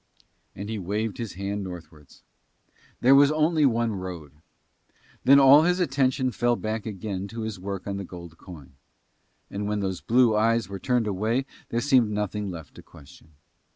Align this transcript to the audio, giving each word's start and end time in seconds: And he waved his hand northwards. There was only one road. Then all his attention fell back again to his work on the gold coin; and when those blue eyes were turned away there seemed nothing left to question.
And 0.55 0.67
he 0.67 0.79
waved 0.79 1.19
his 1.19 1.33
hand 1.33 1.63
northwards. 1.63 2.23
There 3.01 3.13
was 3.13 3.31
only 3.31 3.67
one 3.67 3.91
road. 3.93 4.31
Then 5.25 5.39
all 5.39 5.61
his 5.61 5.79
attention 5.79 6.31
fell 6.31 6.55
back 6.55 6.87
again 6.87 7.27
to 7.27 7.41
his 7.41 7.59
work 7.59 7.85
on 7.85 7.97
the 7.97 8.03
gold 8.03 8.39
coin; 8.39 8.73
and 9.51 9.67
when 9.67 9.79
those 9.81 10.01
blue 10.01 10.35
eyes 10.35 10.67
were 10.67 10.79
turned 10.79 11.05
away 11.05 11.45
there 11.69 11.81
seemed 11.81 12.09
nothing 12.09 12.49
left 12.49 12.73
to 12.73 12.81
question. 12.81 13.33